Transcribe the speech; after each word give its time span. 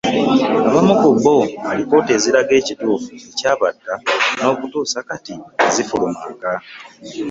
Abamu 0.67 0.93
ku 1.01 1.09
bbo 1.17 1.35
alipoota 1.69 2.11
eziraga 2.17 2.53
ekituufu 2.61 3.09
ekyabatta 3.29 3.93
n'okutuusa 4.37 4.99
kati 5.09 5.33
tezifulumanga 5.59 6.51